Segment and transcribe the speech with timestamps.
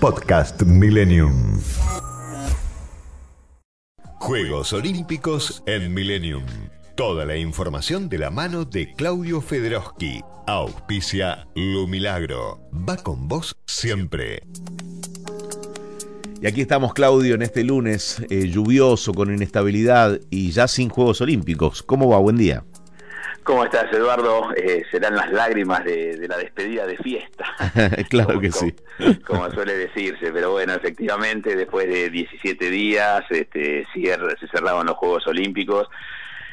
[0.00, 1.60] Podcast Millennium.
[4.18, 6.42] Juegos Olímpicos en Millennium.
[6.96, 10.22] Toda la información de la mano de Claudio Federoski.
[10.46, 12.62] Auspicia Lu Milagro.
[12.72, 14.42] Va con vos siempre.
[16.40, 21.20] Y aquí estamos, Claudio, en este lunes eh, lluvioso, con inestabilidad y ya sin Juegos
[21.20, 21.82] Olímpicos.
[21.82, 22.18] ¿Cómo va?
[22.18, 22.64] Buen día.
[23.42, 24.52] ¿Cómo estás, Eduardo?
[24.54, 27.46] Eh, serán las lágrimas de, la despedida de fiesta.
[28.10, 28.74] claro que sí.
[29.26, 35.26] Como suele decirse, pero bueno, efectivamente, después de 17 días este, se cerraron los Juegos
[35.26, 35.88] Olímpicos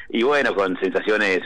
[0.09, 1.41] y bueno, con sensaciones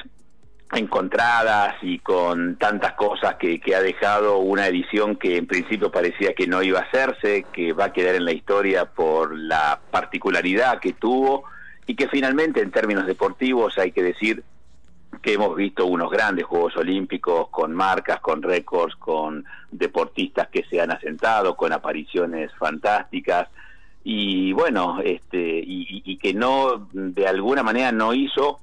[0.74, 6.34] encontradas y con tantas cosas que, que, ha dejado una edición que en principio parecía
[6.34, 10.80] que no iba a hacerse, que va a quedar en la historia por la particularidad
[10.80, 11.44] que tuvo
[11.88, 14.44] y que finalmente en términos deportivos hay que decir
[15.22, 20.82] que hemos visto unos grandes Juegos Olímpicos con marcas, con récords, con deportistas que se
[20.82, 23.50] han asentado, con apariciones fantásticas.
[24.04, 28.60] Y bueno, este y, que no de alguna manera no hizo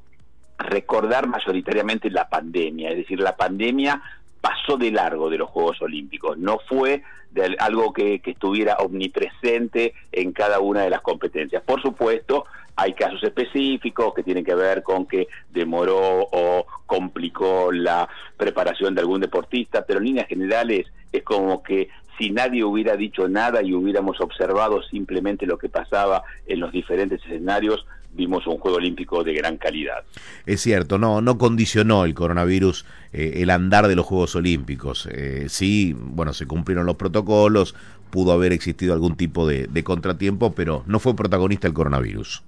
[0.58, 4.02] recordar mayoritariamente la pandemia, es decir, la pandemia
[4.40, 9.94] pasó de largo de los Juegos Olímpicos, no fue de algo que, que, estuviera omnipresente
[10.10, 11.62] en cada una de las competencias.
[11.62, 12.46] Por supuesto,
[12.80, 19.00] hay casos específicos que tienen que ver con que demoró o complicó la preparación de
[19.00, 23.74] algún deportista, pero en líneas generales es como que si nadie hubiera dicho nada y
[23.74, 29.34] hubiéramos observado simplemente lo que pasaba en los diferentes escenarios, vimos un Juego Olímpico de
[29.34, 30.04] gran calidad.
[30.46, 35.08] Es cierto, no, no condicionó el coronavirus eh, el andar de los Juegos Olímpicos.
[35.10, 37.74] Eh, sí, bueno, se cumplieron los protocolos,
[38.10, 42.44] pudo haber existido algún tipo de contratiempo, pero no fue protagonista el coronavirus.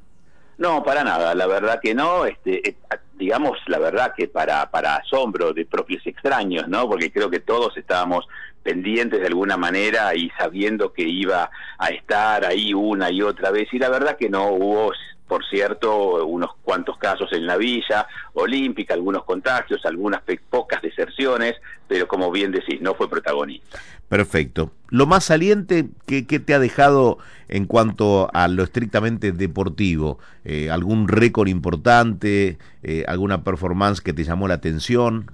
[0.61, 2.77] No, para nada, la verdad que no, este, eh,
[3.15, 6.87] digamos la verdad que para, para asombro de propios extraños, ¿no?
[6.87, 8.29] Porque creo que todos estábamos
[8.63, 13.73] pendientes de alguna manera y sabiendo que iba a estar ahí una y otra vez,
[13.73, 14.93] y la verdad que no hubo
[15.31, 21.55] por cierto, unos cuantos casos en la villa olímpica, algunos contagios, algunas pocas deserciones,
[21.87, 23.79] pero como bien decís, no fue protagonista.
[24.09, 24.73] Perfecto.
[24.89, 31.07] Lo más saliente que, te ha dejado en cuanto a lo estrictamente deportivo, eh, algún
[31.07, 35.31] récord importante, eh, alguna performance que te llamó la atención.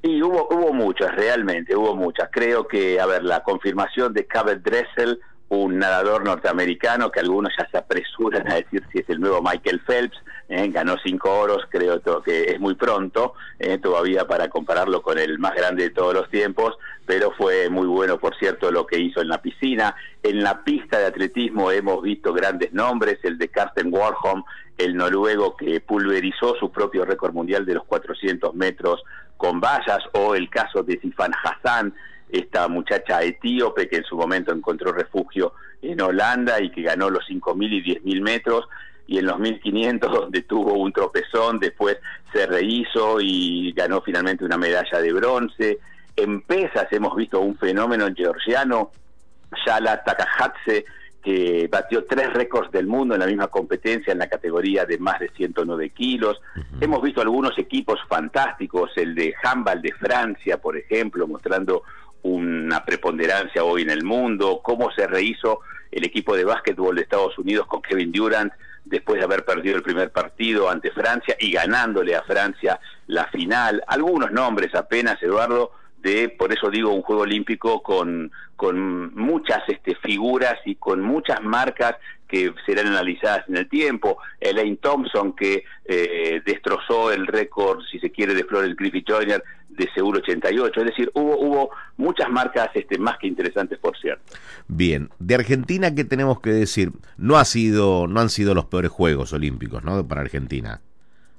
[0.00, 2.30] Y hubo, hubo muchas, realmente, hubo muchas.
[2.32, 7.68] Creo que, a ver, la confirmación de Cabot Dressel un nadador norteamericano que algunos ya
[7.70, 12.00] se apresuran a decir si es el nuevo Michael Phelps, eh, ganó cinco oros, creo
[12.22, 16.28] que es muy pronto eh, todavía para compararlo con el más grande de todos los
[16.30, 16.76] tiempos,
[17.06, 19.94] pero fue muy bueno, por cierto, lo que hizo en la piscina.
[20.22, 24.44] En la pista de atletismo hemos visto grandes nombres, el de Karsten Warholm,
[24.76, 29.02] el noruego que pulverizó su propio récord mundial de los 400 metros
[29.36, 31.94] con vallas, o el caso de Sifan Hassan,
[32.28, 37.24] esta muchacha etíope que en su momento encontró refugio en Holanda y que ganó los
[37.28, 38.68] 5.000 y 10.000 metros
[39.06, 41.98] y en los 1500 donde tuvo un tropezón, después
[42.32, 45.78] se rehizo y ganó finalmente una medalla de bronce.
[46.14, 48.90] En pesas hemos visto un fenómeno georgiano,
[49.66, 50.84] Yala Takahatse,
[51.22, 55.18] que batió tres récords del mundo en la misma competencia en la categoría de más
[55.20, 56.40] de 109 kilos.
[56.80, 61.82] Hemos visto algunos equipos fantásticos, el de handball de Francia, por ejemplo, mostrando
[62.22, 67.38] una preponderancia hoy en el mundo, cómo se rehizo el equipo de básquetbol de Estados
[67.38, 68.52] Unidos con Kevin Durant
[68.84, 73.82] después de haber perdido el primer partido ante Francia y ganándole a Francia la final.
[73.86, 79.94] Algunos nombres apenas, Eduardo, de, por eso digo, un juego olímpico con, con muchas este,
[79.96, 81.96] figuras y con muchas marcas
[82.28, 84.18] que serán analizadas en el tiempo.
[84.40, 89.88] Elaine Thompson, que eh, destrozó el récord, si se quiere, de Florence Griffith Joyner de
[89.94, 90.80] Seguro 88.
[90.80, 94.34] Es decir, hubo, hubo muchas marcas este, más que interesantes, por cierto.
[94.66, 96.92] Bien, de Argentina, ¿qué tenemos que decir?
[97.16, 100.06] No, ha sido, no han sido los peores Juegos Olímpicos, ¿no?
[100.06, 100.80] Para Argentina.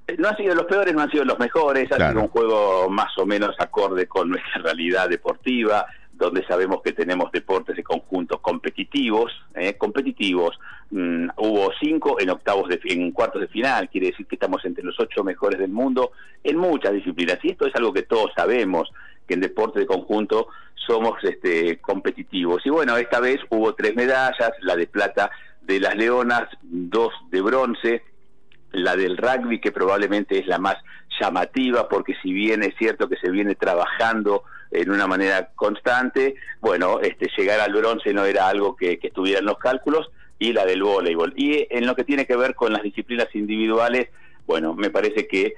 [0.08, 2.90] Eh, no han sido los peores, no han sido los mejores, ha sido un juego
[2.90, 5.86] más o menos acorde con nuestra realidad deportiva,
[6.20, 10.60] donde sabemos que tenemos deportes de conjuntos competitivos, eh, competitivos.
[10.92, 14.84] Mm, hubo cinco en octavos de, en cuartos de final, quiere decir que estamos entre
[14.84, 16.12] los ocho mejores del mundo
[16.44, 17.40] en muchas disciplinas.
[17.42, 18.92] Y esto es algo que todos sabemos,
[19.26, 22.66] que en deporte de conjunto somos este, competitivos.
[22.66, 25.32] Y bueno, esta vez hubo tres medallas, la de plata
[25.62, 28.04] de las Leonas, dos de bronce,
[28.74, 30.76] la del rugby, que probablemente es la más
[31.18, 37.00] llamativa, porque si bien es cierto que se viene trabajando en una manera constante, bueno,
[37.02, 40.84] este, llegar al bronce no era algo que, estuviera en los cálculos, y la del
[40.84, 41.34] voleibol.
[41.36, 44.10] Y en lo que tiene que ver con las disciplinas individuales,
[44.48, 45.54] bueno, me parece que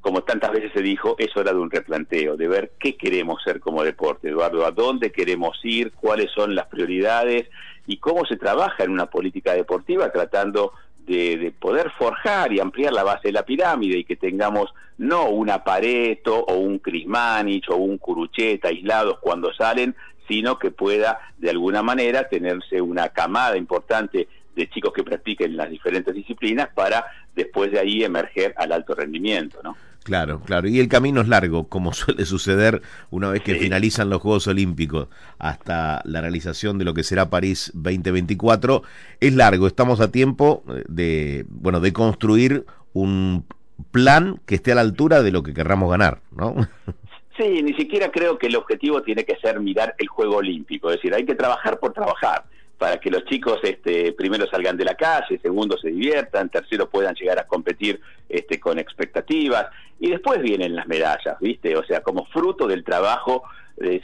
[0.00, 3.58] como tantas veces se dijo, es hora de un replanteo, de ver qué queremos ser
[3.58, 7.48] como deporte, Eduardo, a dónde queremos ir, cuáles son las prioridades
[7.86, 10.72] y cómo se trabaja en una política deportiva tratando
[11.06, 15.52] de, poder forjar y ampliar la base de la pirámide y que tengamos no un
[15.64, 19.94] Pareto o un Crismanich o un Curucheta aislados cuando salen,
[20.28, 25.68] sino que pueda de alguna manera tenerse una camada importante de chicos que practiquen las
[25.68, 29.76] diferentes disciplinas para después de ahí emerger al alto rendimiento, ¿no?
[30.04, 30.68] Claro, claro.
[30.68, 35.08] Y el camino es largo, como suele suceder una vez que finalizan los Juegos Olímpicos
[35.38, 38.82] hasta la realización de lo que será París 2024.
[39.20, 43.46] Es largo, estamos a tiempo eh, de, bueno, de construir un
[43.90, 46.54] plan que esté a la altura de lo que querramos ganar, ¿no?
[47.36, 50.98] Sí, ni siquiera creo que el objetivo tiene que ser mirar el juego olímpico, es
[50.98, 52.44] decir, hay que trabajar por trabajar
[52.84, 57.14] para que los chicos este, primero salgan de la calle, segundo se diviertan, tercero puedan
[57.14, 57.98] llegar a competir
[58.28, 61.74] este, con expectativas y después vienen las medallas, ¿viste?
[61.78, 63.44] O sea, como fruto del trabajo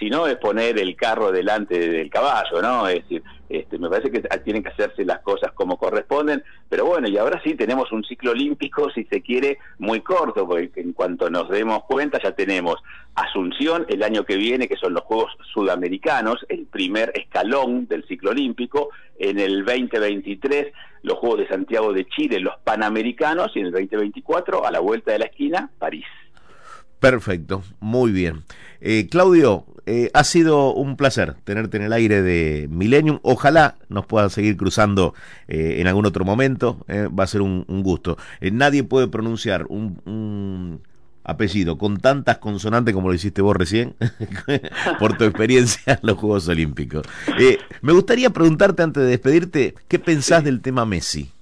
[0.00, 2.88] si no es poner el carro delante del caballo, ¿no?
[2.88, 7.08] Es decir, este, me parece que tienen que hacerse las cosas como corresponden, pero bueno,
[7.08, 11.30] y ahora sí tenemos un ciclo olímpico, si se quiere, muy corto, porque en cuanto
[11.30, 12.82] nos demos cuenta ya tenemos
[13.14, 18.30] Asunción el año que viene, que son los Juegos Sudamericanos, el primer escalón del ciclo
[18.30, 20.72] olímpico, en el 2023
[21.02, 25.12] los Juegos de Santiago de Chile, los Panamericanos, y en el 2024, a la vuelta
[25.12, 26.04] de la esquina, París.
[26.98, 28.44] Perfecto, muy bien.
[28.82, 33.20] Eh, Claudio, eh, ha sido un placer tenerte en el aire de Millennium.
[33.22, 35.14] Ojalá nos puedan seguir cruzando
[35.48, 36.84] eh, en algún otro momento.
[36.88, 38.18] va a ser un, gusto.
[38.52, 40.82] nadie puede pronunciar un,
[41.24, 43.94] apellido con tantas consonantes como lo hiciste vos recién
[44.98, 47.06] por tu experiencia en los Juegos Olímpicos.
[47.82, 51.32] me gustaría preguntarte antes de despedirte, ¿qué pensás del tema Messi?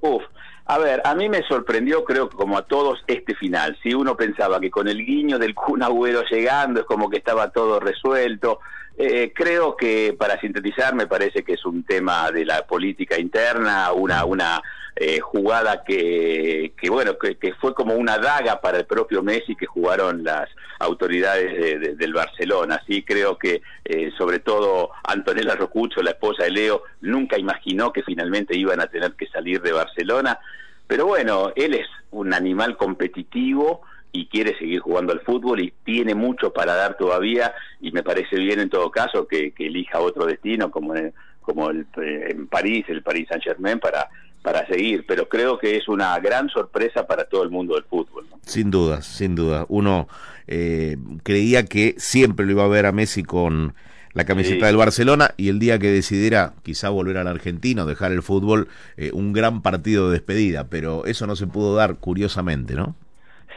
[0.00, 0.22] uf,
[0.66, 3.76] a ver, a mí me sorprendió, creo que como a todos, este final.
[3.82, 7.50] Si uno pensaba que con el guiño del Kun Agüero llegando es como que estaba
[7.50, 8.60] todo resuelto,
[8.96, 13.92] eh, creo que, para sintetizar, me parece que es un tema de la política interna,
[13.92, 14.62] una, una
[15.04, 19.66] eh, jugada que, que bueno, que, fue como una daga para el propio Messi que
[19.66, 22.80] jugaron las autoridades del Barcelona.
[22.86, 28.04] Sí, creo que, eh, sobre todo, Antonella Rocucho, la esposa de Leo, nunca imaginó que
[28.04, 30.38] finalmente iban a tener que salir de Barcelona.
[30.86, 33.82] Pero bueno, él es un animal competitivo,
[34.12, 38.36] y quiere seguir jugando al fútbol y tiene mucho para dar todavía y me parece
[38.36, 42.84] bien en todo caso que, elija otro destino como en, como el, eh, en París,
[42.88, 44.10] el Paris Saint Germain para
[44.42, 48.26] para seguir, pero creo que es una gran sorpresa para todo el mundo del fútbol.
[48.44, 49.66] Sin duda, sin duda.
[49.68, 50.08] Uno
[50.46, 53.74] eh, creía que siempre lo iba a ver a Messi con
[54.14, 58.12] la camiseta del Barcelona y el día que decidiera quizá volver al Argentina o dejar
[58.12, 62.74] el fútbol, eh, un gran partido de despedida, pero eso no se pudo dar curiosamente,
[62.74, 62.94] ¿no?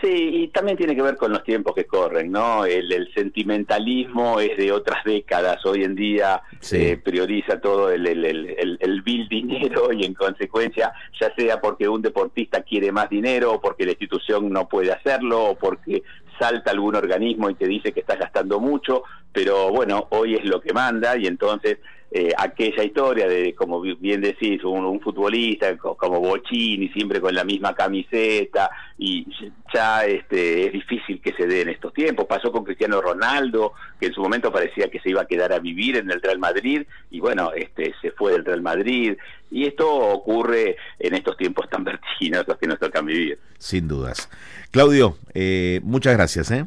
[0.06, 2.64] Sí, y también tiene que ver con los tiempos que corren, ¿no?
[2.64, 8.24] El, sentimentalismo es de otras décadas, hoy en día se eh, prioriza todo el, el,
[8.24, 13.54] el, el bill dinero y en consecuencia, ya sea porque un deportista quiere más dinero
[13.54, 16.04] o porque la institución no puede hacerlo o porque
[16.38, 19.04] salta algún organismo y te dice que estás gastando mucho,
[19.36, 21.78] pero bueno, hoy es lo que manda y entonces
[22.10, 27.76] eh, aquella historia de, como bien decís, un, futbolista como Bochini, siempre con la misma
[27.76, 29.28] camiseta, y
[29.74, 32.26] ya este, es difícil que se dé en estos tiempos.
[32.26, 35.60] Pasó con Cristiano Ronaldo, que en su momento parecía que se iba a quedar a
[35.60, 39.18] vivir en el Real Madrid, y bueno, este, se fue del Real Madrid,
[39.52, 43.40] y esto ocurre en estos tiempos tan vertiginosos que nos tocan vivir.
[43.58, 44.30] Sin dudas.
[44.72, 46.50] Claudio, eh, muchas gracias.
[46.52, 46.66] ¿eh?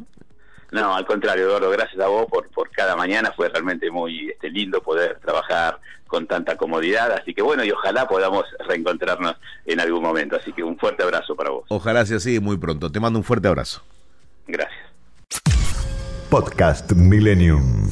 [0.71, 3.33] No, al contrario, Eduardo, gracias a vos por, por cada mañana.
[3.35, 7.11] Fue realmente muy este, lindo poder trabajar con tanta comodidad.
[7.13, 9.35] Así que bueno, y ojalá podamos reencontrarnos
[9.65, 10.35] en algún momento.
[10.35, 11.65] Así que un fuerte abrazo para vos.
[11.69, 12.91] Ojalá sea así muy pronto.
[12.91, 13.81] Te mando un fuerte abrazo.
[14.47, 14.89] Gracias.
[16.29, 17.89] Podcast Millennium.